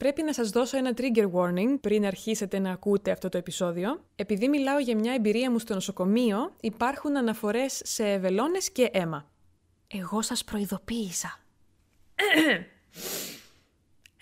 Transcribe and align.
Πρέπει 0.00 0.22
να 0.22 0.32
σας 0.32 0.50
δώσω 0.50 0.76
ένα 0.76 0.94
trigger 0.96 1.30
warning 1.32 1.80
πριν 1.80 2.06
αρχίσετε 2.06 2.58
να 2.58 2.70
ακούτε 2.70 3.10
αυτό 3.10 3.28
το 3.28 3.38
επεισόδιο. 3.38 4.04
Επειδή 4.14 4.48
μιλάω 4.48 4.78
για 4.78 4.96
μια 4.96 5.12
εμπειρία 5.12 5.50
μου 5.50 5.58
στο 5.58 5.74
νοσοκομείο, 5.74 6.52
υπάρχουν 6.60 7.16
αναφορές 7.16 7.80
σε 7.84 8.18
βελόνες 8.18 8.70
και 8.70 8.90
αίμα. 8.92 9.30
Εγώ 9.86 10.22
σας 10.22 10.44
προειδοποίησα. 10.44 11.38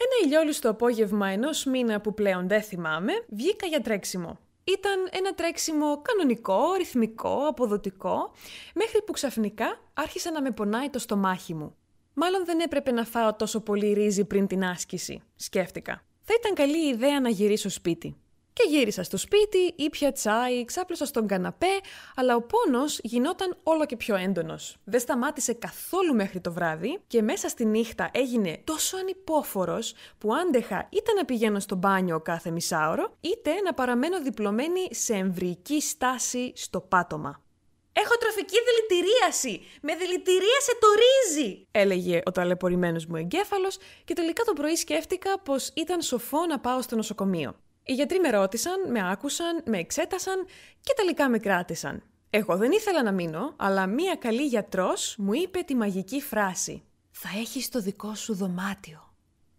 Ένα 0.04 0.17
ηλιόλουστο 0.25 0.71
απόγευμα 0.71 1.29
ενός 1.29 1.64
μήνα 1.64 2.01
που 2.01 2.15
πλέον 2.15 2.49
δεν 2.49 2.63
θυμάμαι, 2.63 3.13
βγήκα 3.29 3.67
για 3.67 3.81
τρέξιμο. 3.81 4.38
Ήταν 4.65 5.08
ένα 5.10 5.35
τρέξιμο 5.35 6.03
κανονικό, 6.03 6.74
ρυθμικό, 6.76 7.47
αποδοτικό, 7.47 8.33
μέχρι 8.74 9.03
που 9.03 9.13
ξαφνικά 9.13 9.81
άρχισε 9.95 10.31
να 10.31 10.42
με 10.42 10.51
πονάει 10.51 10.90
το 10.90 10.99
στομάχι 10.99 11.54
μου. 11.54 11.76
Μάλλον 12.21 12.44
δεν 12.44 12.60
έπρεπε 12.60 12.90
να 12.90 13.04
φάω 13.04 13.34
τόσο 13.34 13.60
πολύ 13.60 13.92
ρύζι 13.92 14.24
πριν 14.24 14.46
την 14.46 14.64
άσκηση, 14.64 15.22
σκέφτηκα. 15.37 16.02
Θα 16.23 16.34
ήταν 16.38 16.55
καλή 16.55 16.88
ιδέα 16.88 17.20
να 17.20 17.28
γυρίσω 17.28 17.69
σπίτι. 17.69 18.16
Και 18.52 18.69
γύρισα 18.69 19.02
στο 19.02 19.16
σπίτι, 19.16 19.59
ήπια 19.77 20.12
τσάι, 20.12 20.65
ξάπλωσα 20.65 21.07
στον 21.07 21.27
καναπέ, 21.27 21.80
αλλά 22.15 22.37
ο 22.37 22.43
πόνος 22.43 23.01
γινόταν 23.02 23.57
όλο 23.62 23.87
και 23.87 23.96
πιο 23.96 24.16
έντονος. 24.16 24.77
Δεν 24.84 25.01
σταμάτησε 25.01 25.52
καθόλου 25.52 26.15
μέχρι 26.15 26.41
το 26.41 26.52
βράδυ 26.52 26.98
και 27.07 27.23
μέσα 27.23 27.48
στη 27.48 27.65
νύχτα 27.65 28.10
έγινε 28.12 28.60
τόσο 28.65 28.96
ανυπόφορος 28.96 29.95
που 30.19 30.35
άντεχα 30.35 30.88
είτε 30.91 31.12
να 31.12 31.24
πηγαίνω 31.24 31.60
στο 31.60 31.77
μπάνιο 31.77 32.21
κάθε 32.21 32.51
μισάωρο, 32.51 33.16
είτε 33.21 33.51
να 33.65 33.74
παραμένω 33.74 34.23
διπλωμένη 34.23 34.88
σε 34.91 35.15
εμβρυϊκή 35.15 35.80
στάση 35.80 36.52
στο 36.55 36.80
πάτωμα. 36.80 37.43
Έχω 38.02 38.15
τροφική 38.19 38.57
δηλητηρίαση! 38.69 39.61
Με 39.83 39.95
δηλητηρίασε 39.95 40.73
το 40.80 40.87
ρύζι! 41.02 41.66
Έλεγε 41.70 42.21
ο 42.24 42.30
ταλαιπωρημένος 42.30 43.07
μου 43.07 43.16
εγκέφαλος 43.16 43.79
και 44.05 44.15
τελικά 44.15 44.43
το 44.43 44.52
πρωί 44.52 44.77
σκέφτηκα 44.77 45.38
πως 45.38 45.71
ήταν 45.74 46.01
σοφό 46.01 46.47
να 46.47 46.59
πάω 46.61 46.83
στο 46.83 46.97
νοσοκομείο. 46.97 47.55
Οι 47.84 47.93
γιατροί 47.93 48.19
με 48.19 48.30
ρώτησαν, 48.30 48.91
με 48.91 49.11
άκουσαν, 49.11 49.63
με 49.66 49.79
εξέτασαν 49.79 50.46
και 50.80 50.93
τελικά 50.96 51.29
με 51.29 51.38
κράτησαν. 51.38 52.02
Εγώ 52.30 52.57
δεν 52.57 52.73
ήθελα 52.73 53.02
να 53.02 53.13
μείνω, 53.13 53.54
αλλά 53.57 53.87
μία 53.87 54.15
καλή 54.15 54.46
γιατρός 54.46 55.15
μου 55.19 55.32
είπε 55.32 55.60
τη 55.60 55.74
μαγική 55.74 56.21
φράση. 56.21 56.82
Θα 57.10 57.29
έχεις 57.38 57.69
το 57.69 57.80
δικό 57.80 58.15
σου 58.15 58.35
δωμάτιο. 58.35 59.13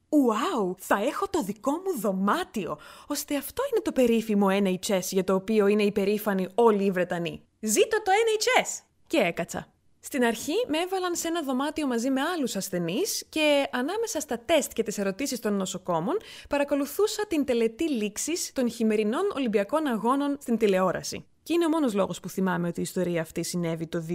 Ουάου, 0.10 0.76
θα 0.80 1.04
έχω 1.04 1.28
το 1.30 1.44
δικό 1.44 1.72
μου 1.72 2.00
δωμάτιο, 2.00 2.80
ώστε 3.08 3.36
αυτό 3.36 3.64
είναι 3.72 3.82
το 3.82 3.92
περίφημο 3.92 4.48
NHS 4.50 5.02
για 5.10 5.24
το 5.24 5.34
οποίο 5.34 5.68
είναι 5.68 5.84
υπερήφανοι 5.84 6.48
όλοι 6.56 6.84
οι 6.84 6.92
Βρετανοί. 6.92 7.44
Ζήτω 7.62 8.02
το 8.02 8.12
NHS! 8.12 8.82
Και 9.08 9.18
έκατσα. 9.18 9.68
Στην 10.00 10.24
αρχή 10.24 10.54
με 10.68 10.78
έβαλαν 10.78 11.16
σε 11.16 11.28
ένα 11.28 11.44
δωμάτιο 11.44 11.88
μαζί 11.88 12.10
με 12.10 12.22
άλλους 12.22 12.56
ασθενείς 12.56 13.26
και 13.30 13.68
ανάμεσα 13.72 14.20
στα 14.20 14.40
τεστ 14.40 14.74
και 14.74 14.84
τις 14.84 14.98
ερωτήσεις 14.98 15.40
των 15.40 15.54
νοσοκόμων 15.54 16.18
παρακολουθούσα 16.50 17.28
την 17.28 17.46
τελετή 17.46 17.90
λήξης 17.90 18.52
των 18.54 18.70
χειμερινών 18.70 19.32
Ολυμπιακών 19.36 19.88
Αγώνων 19.88 20.38
στην 20.42 20.58
τηλεόραση. 20.58 21.26
Και 21.44 21.54
είναι 21.54 21.66
ο 21.66 21.70
μόνος 21.70 21.94
λόγος 21.94 22.20
που 22.20 22.30
θυμάμαι 22.30 22.68
ότι 22.68 22.80
η 22.80 22.84
ιστορία 22.84 23.22
αυτή 23.22 23.44
συνέβη 23.44 23.88
το 23.88 24.06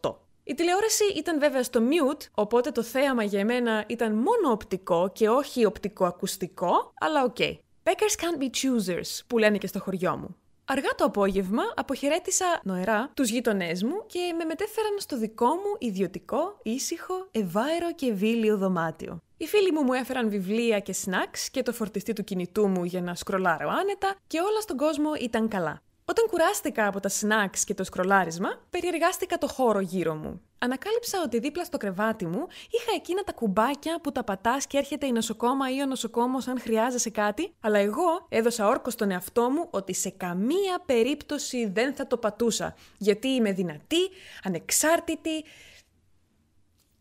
2018. 0.00 0.14
Η 0.44 0.54
τηλεόραση 0.54 1.04
ήταν 1.16 1.38
βέβαια 1.38 1.62
στο 1.62 1.80
mute, 1.80 2.26
οπότε 2.34 2.70
το 2.70 2.82
θέαμα 2.82 3.22
για 3.22 3.40
εμένα 3.40 3.84
ήταν 3.86 4.12
μόνο 4.12 4.50
οπτικό 4.50 5.10
και 5.12 5.28
όχι 5.28 5.64
οπτικό-ακουστικό, 5.64 6.92
αλλά 7.00 7.22
OK. 7.24 7.36
Okay. 7.38 7.56
Beggars 7.82 8.16
can't 8.22 8.42
be 8.42 8.46
choosers, 8.46 9.20
που 9.26 9.38
λένε 9.38 9.58
και 9.58 9.66
στο 9.66 9.80
χωριό 9.80 10.16
μου. 10.16 10.36
Αργά 10.68 10.88
το 10.96 11.04
απόγευμα 11.04 11.62
αποχαιρέτησα 11.76 12.60
νοερά 12.62 13.10
τους 13.14 13.30
γείτονές 13.30 13.82
μου 13.82 14.06
και 14.06 14.34
με 14.38 14.44
μετέφεραν 14.44 14.94
στο 14.98 15.18
δικό 15.18 15.46
μου 15.46 15.76
ιδιωτικό, 15.78 16.58
ήσυχο, 16.62 17.28
ευάερο 17.30 17.92
και 17.94 18.12
βίλιο 18.12 18.56
δωμάτιο. 18.56 19.22
Οι 19.36 19.46
φίλοι 19.46 19.72
μου 19.72 19.82
μου 19.82 19.92
έφεραν 19.92 20.28
βιβλία 20.28 20.80
και 20.80 20.92
σνακς 20.92 21.50
και 21.50 21.62
το 21.62 21.72
φορτιστή 21.72 22.12
του 22.12 22.24
κινητού 22.24 22.68
μου 22.68 22.84
για 22.84 23.02
να 23.02 23.14
σκρολάρω 23.14 23.68
άνετα 23.68 24.14
και 24.26 24.40
όλα 24.40 24.60
στον 24.60 24.76
κόσμο 24.76 25.10
ήταν 25.20 25.48
καλά. 25.48 25.82
Όταν 26.08 26.26
κουράστηκα 26.26 26.86
από 26.86 27.00
τα 27.00 27.10
snacks 27.20 27.58
και 27.64 27.74
το 27.74 27.84
σκρολάρισμα, 27.84 28.60
περιεργάστηκα 28.70 29.38
το 29.38 29.46
χώρο 29.46 29.80
γύρω 29.80 30.14
μου. 30.14 30.40
Ανακάλυψα 30.58 31.22
ότι 31.24 31.38
δίπλα 31.38 31.64
στο 31.64 31.76
κρεβάτι 31.76 32.26
μου 32.26 32.46
είχα 32.70 32.92
εκείνα 32.94 33.22
τα 33.22 33.32
κουμπάκια 33.32 34.00
που 34.00 34.12
τα 34.12 34.24
πατάς 34.24 34.66
και 34.66 34.78
έρχεται 34.78 35.06
η 35.06 35.12
νοσοκόμα 35.12 35.74
ή 35.74 35.82
ο 35.82 35.86
νοσοκόμος 35.86 36.46
αν 36.46 36.60
χρειάζεσαι 36.60 37.10
κάτι, 37.10 37.54
αλλά 37.60 37.78
εγώ 37.78 38.26
έδωσα 38.28 38.66
όρκο 38.68 38.90
στον 38.90 39.10
εαυτό 39.10 39.50
μου 39.50 39.68
ότι 39.70 39.94
σε 39.94 40.10
καμία 40.10 40.82
περίπτωση 40.86 41.66
δεν 41.66 41.94
θα 41.94 42.06
το 42.06 42.16
πατούσα, 42.16 42.74
γιατί 42.98 43.28
είμαι 43.28 43.52
δυνατή, 43.52 44.08
ανεξάρτητη 44.42 45.44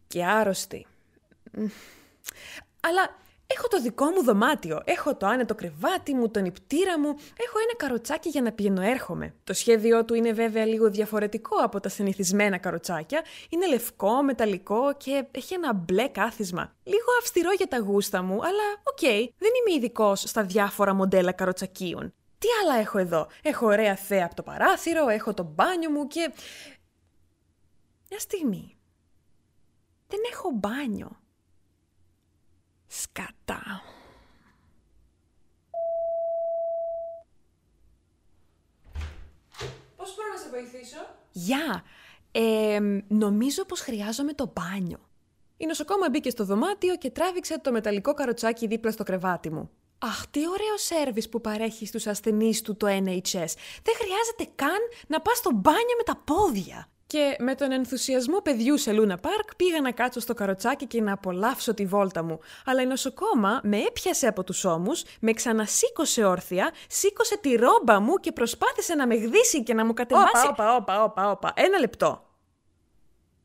και 0.07 0.25
άρρωστη. 0.25 0.85
Αλλά 2.79 3.15
Έχω 3.47 3.67
το 3.67 3.81
δικό 3.81 4.05
μου 4.05 4.23
δωμάτιο, 4.23 4.81
έχω 4.85 5.15
το 5.15 5.25
άνετο 5.25 5.55
κρεβάτι 5.55 6.13
μου, 6.13 6.29
τον 6.29 6.45
νιπτήρα 6.45 6.99
μου, 6.99 7.07
έχω 7.17 7.59
ένα 7.59 7.75
καροτσάκι 7.77 8.29
για 8.29 8.41
να 8.41 8.51
πηγαίνω 8.51 8.81
έρχομαι. 8.81 9.33
Το 9.43 9.53
σχέδιό 9.53 10.05
του 10.05 10.13
είναι 10.13 10.31
βέβαια 10.31 10.65
λίγο 10.65 10.89
διαφορετικό 10.89 11.55
από 11.57 11.79
τα 11.79 11.89
συνηθισμένα 11.89 12.57
καροτσάκια, 12.57 13.23
είναι 13.49 13.67
λευκό, 13.67 14.23
μεταλλικό 14.23 14.93
και 14.97 15.25
έχει 15.31 15.53
ένα 15.53 15.73
μπλε 15.73 16.07
κάθισμα. 16.07 16.73
Λίγο 16.83 17.05
αυστηρό 17.19 17.51
για 17.51 17.67
τα 17.67 17.77
γούστα 17.77 18.21
μου, 18.21 18.33
αλλά 18.33 18.63
OK, 18.83 18.97
okay, 19.01 19.27
δεν 19.37 19.51
είμαι 19.59 19.75
ειδικός 19.77 20.19
στα 20.21 20.43
διάφορα 20.43 20.93
μοντέλα 20.93 21.31
καροτσακίων. 21.31 22.13
Τι 22.37 22.47
άλλα 22.63 22.79
έχω 22.79 22.97
εδώ, 22.97 23.27
έχω 23.41 23.65
ωραία 23.65 23.95
θέα 23.95 24.25
από 24.25 24.35
το 24.35 24.43
παράθυρο, 24.43 25.07
έχω 25.07 25.33
το 25.33 25.43
μπάνιο 25.43 25.89
μου 25.89 26.07
και... 26.07 26.33
Μια 28.09 28.19
στιγμή. 28.19 28.77
Δεν 30.07 30.19
έχω 30.31 30.51
μπάνιο. 30.53 31.19
Σκατά. 33.15 33.83
Πώς 39.95 40.15
μπορώ 40.15 40.27
να 40.33 40.39
σε 40.39 40.49
βοηθήσω; 40.49 40.97
Γεια! 41.31 41.83
Ε, 42.31 42.79
νομίζω 43.07 43.65
πως 43.65 43.79
χρειάζομαι 43.79 44.33
το 44.33 44.51
μπάνιο. 44.53 44.99
Η 45.57 45.65
νοσοκόμα 45.65 46.09
μπήκε 46.09 46.29
στο 46.29 46.45
δωμάτιο 46.45 46.97
και 46.97 47.09
τράβηξε 47.09 47.59
το 47.59 47.71
μεταλλικό 47.71 48.13
καροτσάκι 48.13 48.67
δίπλα 48.67 48.91
στο 48.91 49.03
κρεβάτι 49.03 49.51
μου. 49.51 49.69
Αχ, 49.97 50.27
τι 50.27 50.39
ωραίο 50.47 50.77
σέρβις 50.77 51.29
που 51.29 51.41
παρέχεις 51.41 51.89
στους 51.89 52.07
ασθενείς 52.07 52.61
του 52.61 52.77
το 52.77 52.87
NHS. 52.87 53.53
Δεν 53.83 53.95
χρειάζεται 53.95 54.47
καν 54.55 54.79
να 55.07 55.21
πας 55.21 55.37
στο 55.37 55.51
μπάνιο 55.51 55.95
με 55.97 56.03
τα 56.03 56.15
πόδια. 56.15 56.89
Και 57.07 57.35
με 57.39 57.55
τον 57.55 57.71
ενθουσιασμό 57.71 58.41
παιδιού 58.41 58.77
σε 58.77 58.91
Λούνα 58.91 59.17
Πάρκ 59.17 59.55
πήγα 59.55 59.81
να 59.81 59.91
κάτσω 59.91 60.19
στο 60.19 60.33
καροτσάκι 60.33 60.85
και 60.85 61.01
να 61.01 61.13
απολαύσω 61.13 61.73
τη 61.73 61.85
βόλτα 61.85 62.23
μου. 62.23 62.39
Αλλά 62.65 62.81
η 62.81 62.85
νοσοκόμα 62.85 63.59
με 63.63 63.77
έπιασε 63.77 64.27
από 64.27 64.43
τους 64.43 64.65
ώμους, 64.65 65.03
με 65.19 65.33
ξανασήκωσε 65.33 66.23
όρθια, 66.23 66.73
σήκωσε 66.89 67.37
τη 67.37 67.55
ρόμπα 67.55 67.99
μου 67.99 68.15
και 68.15 68.31
προσπάθησε 68.31 68.95
να 68.95 69.07
με 69.07 69.15
γδίσει 69.15 69.63
και 69.63 69.73
να 69.73 69.85
μου 69.85 69.93
κατεβάσει... 69.93 70.47
Όπα, 70.49 70.75
όπα, 70.75 71.03
όπα, 71.03 71.31
όπα, 71.31 71.53
ένα 71.55 71.79
λεπτό. 71.79 72.25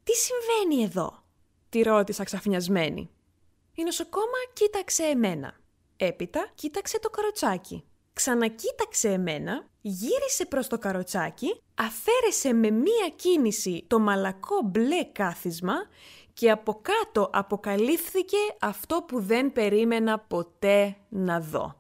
Τι 0.03 0.13
συμβαίνει 0.13 0.85
εδώ, 0.85 1.23
τη 1.69 1.83
ρώτησα 1.83 2.25
ξαφνιασμένη. 2.25 3.11
Η 3.75 3.83
νοσοκόμα 3.83 4.39
κοίταξε 4.53 5.03
εμένα. 5.03 5.55
Έπειτα 5.97 6.51
κοίταξε 6.55 7.01
το 7.01 7.11
καροτσάκι 7.11 7.85
ξανακοίταξε 8.21 9.09
εμένα, 9.09 9.67
γύρισε 9.81 10.47
προς 10.49 10.67
το 10.67 10.79
καροτσάκι, 10.79 11.61
αφαίρεσε 11.75 12.53
με 12.53 12.71
μία 12.71 13.09
κίνηση 13.17 13.85
το 13.87 13.99
μαλακό 13.99 14.61
μπλε 14.65 15.05
κάθισμα 15.05 15.75
και 16.33 16.51
από 16.51 16.81
κάτω 16.83 17.31
αποκαλύφθηκε 17.33 18.37
αυτό 18.61 19.03
που 19.09 19.21
δεν 19.21 19.53
περίμενα 19.53 20.19
ποτέ 20.19 20.97
να 21.09 21.41
δω. 21.41 21.75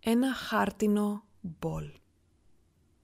Ένα 0.00 0.34
χάρτινο 0.34 1.24
μπολ. 1.40 1.90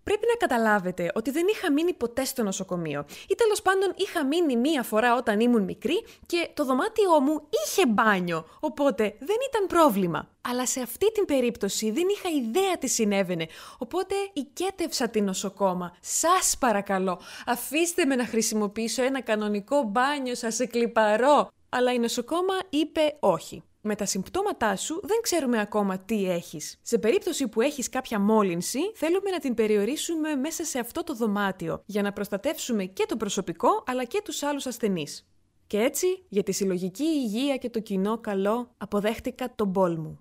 Πρέπει 0.05 0.27
να 0.27 0.47
καταλάβετε 0.47 1.11
ότι 1.15 1.31
δεν 1.31 1.47
είχα 1.51 1.73
μείνει 1.73 1.93
ποτέ 1.93 2.25
στο 2.25 2.43
νοσοκομείο. 2.43 3.05
Ή 3.29 3.35
τέλος 3.35 3.63
πάντων 3.63 3.93
είχα 3.97 4.25
μείνει 4.25 4.57
μία 4.57 4.83
φορά 4.83 5.17
όταν 5.17 5.41
ήμουν 5.41 5.63
μικρή 5.63 6.05
και 6.27 6.49
το 6.55 6.65
δωμάτιό 6.65 7.21
μου 7.21 7.49
είχε 7.51 7.87
μπάνιο, 7.87 8.45
οπότε 8.61 9.03
δεν 9.19 9.37
ήταν 9.49 9.67
πρόβλημα. 9.67 10.29
Αλλά 10.41 10.67
σε 10.67 10.81
αυτή 10.81 11.13
την 11.13 11.25
περίπτωση 11.25 11.91
δεν 11.91 12.05
είχα 12.09 12.29
ιδέα 12.29 12.79
τι 12.79 12.89
συνέβαινε, 12.89 13.47
οπότε 13.79 14.15
οικέτευσα 14.33 15.09
την 15.09 15.25
νοσοκόμα. 15.25 15.97
Σας 16.01 16.57
παρακαλώ, 16.59 17.21
αφήστε 17.47 18.05
με 18.05 18.15
να 18.17 18.27
χρησιμοποιήσω 18.27 19.03
ένα 19.03 19.21
κανονικό 19.21 19.83
μπάνιο, 19.83 20.35
σας 20.35 20.61
εκλυπαρώ. 20.61 21.49
Αλλά 21.69 21.93
η 21.93 21.99
νοσοκόμα 21.99 22.55
είπε 22.71 23.17
όχι. 23.21 23.63
Με 23.87 23.95
τα 23.95 24.07
συμπτώματά 24.07 24.77
σου 24.77 25.01
δεν 25.03 25.19
ξέρουμε 25.23 25.61
ακόμα 25.61 25.99
τι 25.99 26.31
έχεις. 26.31 26.79
Σε 26.83 26.99
περίπτωση 26.99 27.49
που 27.49 27.61
έχεις 27.61 27.89
κάποια 27.89 28.21
μόλυνση, 28.21 28.79
θέλουμε 28.95 29.31
να 29.31 29.39
την 29.39 29.55
περιορίσουμε 29.55 30.35
μέσα 30.35 30.65
σε 30.65 30.79
αυτό 30.79 31.05
το 31.05 31.15
δωμάτιο, 31.15 31.83
για 31.87 32.03
να 32.03 32.13
προστατεύσουμε 32.13 32.85
και 32.85 33.05
το 33.09 33.17
προσωπικό 33.17 33.85
αλλά 33.87 34.05
και 34.05 34.21
τους 34.25 34.43
άλλους 34.43 34.67
ασθενείς. 34.67 35.29
Και 35.67 35.79
έτσι, 35.79 36.07
για 36.29 36.43
τη 36.43 36.53
συλλογική 36.53 37.05
υγεία 37.05 37.57
και 37.57 37.71
το 37.71 37.81
κοινό 37.81 38.19
καλό, 38.19 38.71
αποδέχτηκα 38.79 39.55
τον 39.55 39.69
μπόλ 39.69 39.97
μου 39.97 40.19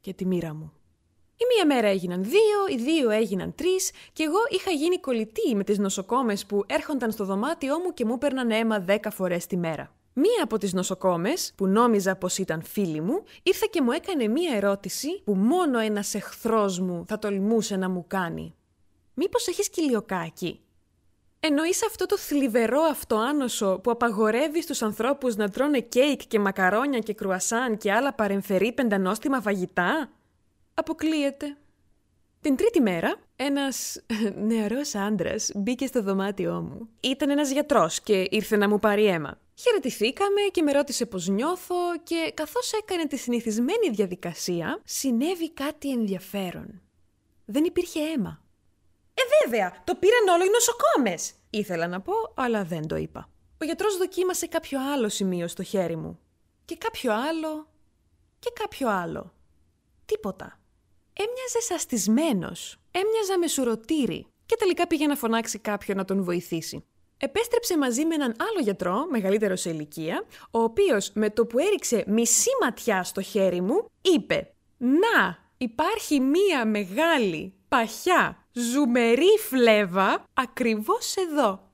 και 0.00 0.12
τη 0.12 0.26
μοίρα 0.26 0.54
μου. 0.54 0.72
Η 1.36 1.44
μία 1.54 1.74
μέρα 1.74 1.88
έγιναν 1.88 2.24
δύο, 2.24 2.66
οι 2.78 2.82
δύο 2.82 3.10
έγιναν 3.10 3.54
τρεις, 3.54 3.90
και 4.12 4.22
εγώ 4.22 4.38
είχα 4.48 4.70
γίνει 4.70 5.00
κολλητή 5.00 5.54
με 5.54 5.64
τις 5.64 5.78
νοσοκόμες 5.78 6.46
που 6.46 6.64
έρχονταν 6.66 7.10
στο 7.10 7.24
δωμάτιό 7.24 7.78
μου 7.78 7.94
και 7.94 8.04
μου 8.04 8.14
έπαιρναν 8.14 8.50
αίμα 8.50 8.80
δέκα 8.80 9.10
φορές 9.10 9.46
τη 9.46 9.56
μέρα. 9.56 9.94
Μία 10.16 10.42
από 10.42 10.58
τις 10.58 10.72
νοσοκόμες, 10.72 11.52
που 11.56 11.66
νόμιζα 11.66 12.16
πως 12.16 12.38
ήταν 12.38 12.62
φίλη 12.62 13.00
μου, 13.00 13.22
ήρθε 13.42 13.66
και 13.70 13.82
μου 13.82 13.92
έκανε 13.92 14.28
μία 14.28 14.56
ερώτηση 14.56 15.22
που 15.24 15.34
μόνο 15.34 15.78
ένας 15.78 16.14
εχθρός 16.14 16.78
μου 16.78 17.04
θα 17.08 17.18
τολμούσε 17.18 17.76
να 17.76 17.88
μου 17.88 18.04
κάνει. 18.06 18.54
«Μήπως 19.14 19.48
έχεις 19.48 19.70
κοιλιοκάκι» 19.70 20.64
Εννοείς 21.46 21.86
αυτό 21.86 22.06
το 22.06 22.18
θλιβερό 22.18 22.80
αυτοάνωσο 22.80 23.78
που 23.82 23.90
απαγορεύει 23.90 24.62
στους 24.62 24.82
ανθρώπους 24.82 25.36
να 25.36 25.48
τρώνε 25.48 25.80
κέικ 25.80 26.26
και 26.26 26.38
μακαρόνια 26.38 26.98
και 26.98 27.14
κρουασάν 27.14 27.76
και 27.76 27.92
άλλα 27.92 28.14
παρεμφερή 28.14 28.72
πεντανόστιμα 28.72 29.40
φαγητά; 29.40 30.10
Αποκλείεται. 30.74 31.56
Την 32.40 32.56
τρίτη 32.56 32.80
μέρα, 32.80 33.16
ένας 33.36 34.02
νεαρός 34.48 34.94
άντρας 34.94 35.50
μπήκε 35.54 35.86
στο 35.86 36.02
δωμάτιό 36.02 36.60
μου. 36.60 36.88
Ήταν 37.00 37.30
ένας 37.30 37.50
γιατρός 37.50 38.00
και 38.00 38.26
ήρθε 38.30 38.56
να 38.56 38.68
μου 38.68 38.78
πάρει 38.78 39.06
αίμα. 39.06 39.38
Χαιρετηθήκαμε 39.54 40.40
και 40.50 40.62
με 40.62 40.72
ρώτησε 40.72 41.06
πώς 41.06 41.28
νιώθω 41.28 41.74
και 42.02 42.32
καθώς 42.34 42.72
έκανε 42.72 43.06
τη 43.06 43.16
συνηθισμένη 43.16 43.90
διαδικασία, 43.90 44.80
συνέβη 44.84 45.50
κάτι 45.52 45.90
ενδιαφέρον. 45.90 46.82
Δεν 47.44 47.64
υπήρχε 47.64 48.00
αίμα. 48.00 48.42
Ε, 49.14 49.22
βέβαια, 49.44 49.82
το 49.84 49.94
πήραν 49.94 50.28
όλο 50.28 50.44
οι 50.44 50.50
νοσοκόμες. 50.50 51.32
Ήθελα 51.50 51.86
να 51.86 52.00
πω, 52.00 52.12
αλλά 52.34 52.64
δεν 52.64 52.86
το 52.86 52.96
είπα. 52.96 53.28
Ο 53.60 53.64
γιατρός 53.64 53.96
δοκίμασε 53.96 54.46
κάποιο 54.46 54.92
άλλο 54.92 55.08
σημείο 55.08 55.48
στο 55.48 55.62
χέρι 55.62 55.96
μου. 55.96 56.18
Και 56.64 56.76
κάποιο 56.76 57.12
άλλο. 57.12 57.68
Και 58.38 58.50
κάποιο 58.54 58.88
άλλο. 58.88 59.32
Τίποτα. 60.04 60.58
Έμοιαζε 61.16 61.60
σαστισμένος. 61.60 62.76
Έμοιαζα 62.90 63.38
με 63.38 63.46
σουρωτήρι. 63.46 64.26
Και 64.46 64.56
τελικά 64.58 64.86
πήγε 64.86 65.06
να 65.06 65.16
φωνάξει 65.16 65.58
κάποιον 65.58 65.96
να 65.96 66.04
τον 66.04 66.24
βοηθήσει. 66.24 66.84
Επέστρεψε 67.16 67.78
μαζί 67.78 68.04
με 68.04 68.14
έναν 68.14 68.34
άλλο 68.38 68.60
γιατρό, 68.62 69.06
μεγαλύτερο 69.10 69.56
σε 69.56 69.70
ηλικία, 69.70 70.24
ο 70.50 70.58
οποίος 70.58 71.10
με 71.14 71.30
το 71.30 71.46
που 71.46 71.58
έριξε 71.58 72.04
μισή 72.06 72.50
ματιά 72.62 73.02
στο 73.02 73.22
χέρι 73.22 73.60
μου, 73.60 73.90
είπε 74.00 74.54
«Να, 74.76 75.38
υπάρχει 75.56 76.20
μία 76.20 76.66
μεγάλη 76.66 77.54
παχιά, 77.68 78.46
ζουμερή 78.52 79.38
φλέβα 79.48 80.24
ακριβώς 80.34 81.16
εδώ. 81.16 81.72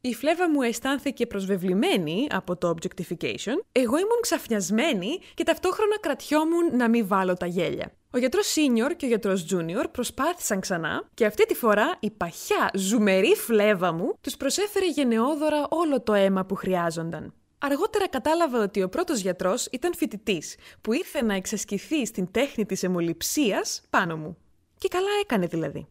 Η 0.00 0.14
φλέβα 0.14 0.50
μου 0.50 0.62
αισθάνθηκε 0.62 1.26
προσβεβλημένη 1.26 2.26
από 2.30 2.56
το 2.56 2.74
objectification, 2.74 3.56
εγώ 3.72 3.96
ήμουν 3.96 4.20
ξαφνιασμένη 4.20 5.18
και 5.34 5.44
ταυτόχρονα 5.44 5.98
κρατιόμουν 6.00 6.76
να 6.76 6.88
μην 6.88 7.06
βάλω 7.06 7.34
τα 7.34 7.46
γέλια. 7.46 7.92
Ο 8.14 8.18
γιατρός 8.18 8.54
senior 8.54 8.96
και 8.96 9.04
ο 9.04 9.08
γιατρός 9.08 9.46
junior 9.50 9.84
προσπάθησαν 9.92 10.60
ξανά 10.60 11.08
και 11.14 11.26
αυτή 11.26 11.46
τη 11.46 11.54
φορά 11.54 11.96
η 12.00 12.10
παχιά 12.10 12.70
ζουμερή 12.74 13.34
φλέβα 13.34 13.92
μου 13.92 14.14
τους 14.20 14.36
προσέφερε 14.36 14.86
γενναιόδωρα 14.86 15.66
όλο 15.68 16.00
το 16.00 16.12
αίμα 16.12 16.44
που 16.44 16.54
χρειάζονταν. 16.54 17.34
Αργότερα 17.58 18.08
κατάλαβα 18.08 18.62
ότι 18.62 18.82
ο 18.82 18.88
πρώτος 18.88 19.20
γιατρός 19.20 19.66
ήταν 19.66 19.94
φοιτητής, 19.94 20.56
που 20.80 20.92
ήρθε 20.92 21.22
να 21.22 21.34
εξασκηθεί 21.34 22.06
στην 22.06 22.30
τέχνη 22.30 22.66
της 22.66 22.82
αιμοληψίας 22.82 23.82
πάνω 23.90 24.16
μου. 24.16 24.36
Και 24.78 24.88
καλά 24.88 25.10
έκανε 25.22 25.46
δηλαδή. 25.46 25.86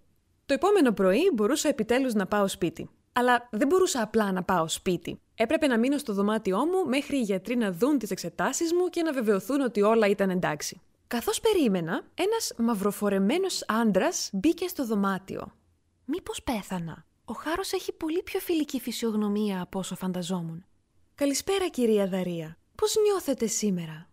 Το 0.46 0.54
επόμενο 0.54 0.92
πρωί 0.92 1.32
μπορούσα 1.34 1.70
επιτέλους 1.70 2.14
να 2.14 2.26
πάω 2.26 2.48
σπίτι. 2.48 2.90
Αλλά 3.14 3.48
δεν 3.52 3.68
μπορούσα 3.68 4.02
απλά 4.02 4.32
να 4.32 4.44
πάω 4.44 4.68
σπίτι. 4.68 5.20
Έπρεπε 5.36 5.68
να 5.68 5.78
μείνω 5.78 5.98
στο 5.98 6.14
δωμάτιό 6.14 6.58
μου 6.58 6.86
μέχρι 6.88 7.18
οι 7.18 7.22
γιατροί 7.22 7.56
να 7.56 7.72
δουν 7.72 7.98
τις 7.98 8.12
εξετάσεις 8.12 8.74
μου 8.74 8.90
και 8.90 9.02
να 9.02 9.14
βεβαιωθούν 9.14 9.62
ότι 9.62 9.82
όλα 9.82 10.08
ήταν 10.08 10.30
εντάξει. 10.30 10.82
Καθώς 11.12 11.40
περίμενα, 11.40 12.08
ένας 12.14 12.54
μαυροφορεμένος 12.58 13.64
άντρας 13.68 14.30
μπήκε 14.34 14.68
στο 14.68 14.86
δωμάτιο. 14.86 15.54
Μήπως 16.06 16.44
πέθανα; 16.44 17.06
Ο 17.26 17.34
Χάρος 17.34 17.72
έχει 17.72 17.92
πολύ 17.92 18.24
πιο 18.24 18.40
φιλική 18.40 18.80
φυσιογνωμία 18.80 19.62
από 19.62 19.80
όσο 19.80 19.96
φανταζόμουν. 19.96 20.66
Καλησπέρα 21.16 21.68
κυρία 21.68 22.08
Δαρία. 22.08 22.58
Πώς 22.76 22.96
νιώθετε 23.04 23.48
σήμερα; 23.48 24.10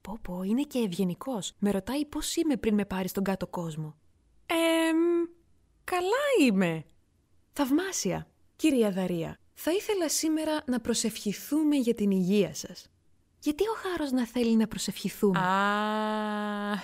Πω 0.00 0.18
πω, 0.22 0.42
είναι 0.42 0.62
και 0.62 0.78
ευγενικός. 0.78 1.52
Με 1.58 1.70
ρωτάει 1.70 2.04
πώς 2.04 2.36
είμαι 2.36 2.56
πριν 2.56 2.74
με 2.74 2.84
πάρει 2.84 3.08
στον 3.08 3.24
κάτω 3.24 3.46
κόσμο. 3.46 3.96
Εμ, 4.46 4.98
καλά 5.84 6.46
είμαι. 6.48 6.84
Θαυμάσια. 7.52 8.26
Κυρία 8.56 8.90
Δαρία, 8.90 9.38
θα 9.54 9.72
ήθελα 9.72 10.08
σήμερα 10.08 10.62
να 10.66 10.80
προσευχηθούμε 10.80 11.76
για 11.76 11.94
την 11.94 12.10
υγεία 12.10 12.54
σας. 12.54 12.90
Γιατί 13.40 13.64
ο 13.64 13.74
Χάρος 13.82 14.10
να 14.10 14.26
θέλει 14.26 14.56
να 14.56 14.66
προσευχηθούμε; 14.66 15.38
Α, 15.38 16.76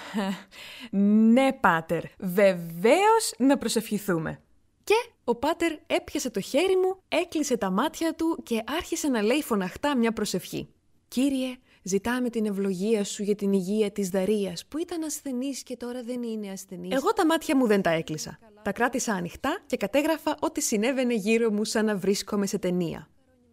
ναι 1.32 1.52
πάτερ, 1.52 2.02
βεβαίως 2.18 3.34
να 3.38 3.58
προσευχηθούμε. 3.58 4.40
Και; 4.84 5.10
Ο 5.24 5.34
πάτερ 5.34 5.72
έπιασε 5.86 6.30
το 6.30 6.40
χέρι 6.40 6.76
μου, 6.76 7.00
έκλεισε 7.08 7.56
τα 7.56 7.70
μάτια 7.70 8.14
του 8.14 8.40
και 8.42 8.62
άρχισε 8.66 9.08
να 9.08 9.22
λέει 9.22 9.42
φωναχτά 9.42 9.96
μια 9.96 10.12
προσευχή. 10.12 10.68
Κύριε, 11.08 11.56
Ζητάμε 11.88 12.30
την 12.30 12.46
ευλογία 12.46 13.04
σου 13.04 13.22
για 13.22 13.34
την 13.34 13.52
υγεία 13.52 13.90
της 13.90 14.08
Δαρίας 14.08 14.66
που 14.66 14.78
ήταν 14.78 15.02
ασθενής 15.02 15.62
και 15.62 15.76
τώρα 15.76 16.02
δεν 16.02 16.22
είναι 16.22 16.50
ασθενής. 16.50 16.94
Εγώ 16.94 17.12
τα 17.12 17.26
μάτια 17.26 17.56
μου 17.56 17.66
δεν 17.66 17.82
τα 17.82 17.90
έκλεισα. 17.90 18.38
Τα 18.62 18.72
κράτησα 18.72 19.12
ανοιχτά 19.12 19.58
και 19.66 19.76
κατέγραφα 19.76 20.36
ό,τι 20.40 20.60
συνέβαινε 20.60 21.14
γύρω 21.14 21.50
μου 21.50 21.64
σαν 21.64 21.84
να 21.84 21.96
βρίσκομαι 21.96 22.46
σε 22.46 22.58
ταινία. 22.58 23.08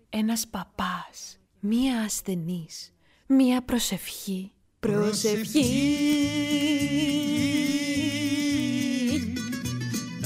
Ένας 0.09 0.47
παπάς, 0.47 1.39
μία 1.59 2.01
ασθενής, 2.01 2.92
μία 3.33 3.61
προσευχή. 3.61 4.51
Προσευχή. 4.79 5.65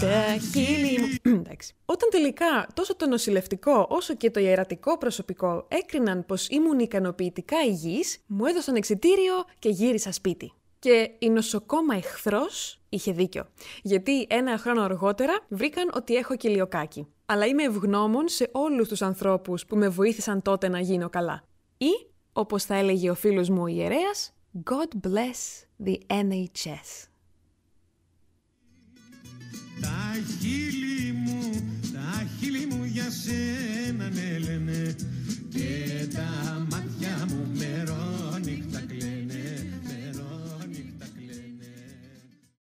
Τα 0.01 0.38
χείλη 0.54 1.00
μου. 1.00 1.36
Εντάξει. 1.39 1.74
Όταν 1.86 2.09
τελικά 2.12 2.68
τόσο 2.74 2.95
το 2.95 3.07
νοσηλευτικό 3.07 3.88
όσο 3.89 4.15
και 4.15 4.31
το 4.31 4.39
ιερατικό 4.39 4.98
προσωπικό 4.98 5.65
έκριναν 5.68 6.25
πως 6.25 6.48
ήμουν 6.48 6.80
ικανοποιητικά 6.80 7.57
υγιής, 7.63 8.19
μου 8.27 8.45
έδωσαν 8.45 8.75
εξητήριο 8.75 9.33
και 9.59 9.69
γύρισα 9.69 10.12
σπίτι. 10.12 10.51
Και 10.80 11.12
η 11.19 11.30
νοσοκόμα 11.30 11.95
εχθρός 11.95 12.80
είχε 12.89 13.12
δίκιο. 13.12 13.45
Γιατί 13.81 14.27
ένα 14.30 14.57
χρόνο 14.57 14.81
αργότερα 14.81 15.33
βρήκαν 15.50 15.92
ότι 15.94 16.15
έχω 16.15 16.36
κοιλιοκάκι. 16.36 17.07
Αλλά 17.25 17.45
είμαι 17.45 17.63
ευγνώμων 17.63 18.27
σε 18.27 18.50
όλους 18.51 18.88
τους 18.88 19.01
ανθρώπους 19.01 19.65
που 19.65 19.75
με 19.75 19.89
βοήθησαν 19.89 20.42
τότε 20.42 20.68
να 20.68 20.80
γίνω 20.80 21.09
καλά. 21.09 21.44
Ή, 21.77 22.07
όπως 22.38 22.63
θα 22.63 22.75
έλεγε 22.75 23.10
ο 23.10 23.16
φίλος 23.16 23.50
μου 23.50 23.62
ο 23.62 23.68
ιερέας, 23.68 24.34
God 24.63 25.07
bless 25.07 25.66
the 25.86 25.98
NHS. 26.07 27.07
Τα 29.81 30.13
χείλη 30.39 31.12
μου, 31.12 31.51
τα 31.94 32.28
χείλη 32.39 32.66
μου 32.66 32.84
για 32.84 33.10
σένα 33.10 34.10
ναι, 34.10 34.38
λένε, 34.38 34.95
και 35.50 36.07
τα 36.13 36.46